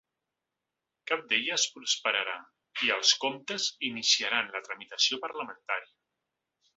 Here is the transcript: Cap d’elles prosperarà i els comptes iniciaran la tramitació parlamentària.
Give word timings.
Cap 1.11 1.25
d’elles 1.33 1.65
prosperarà 1.75 2.37
i 2.87 2.91
els 2.97 3.11
comptes 3.25 3.67
iniciaran 3.91 4.53
la 4.57 4.63
tramitació 4.69 5.21
parlamentària. 5.27 5.95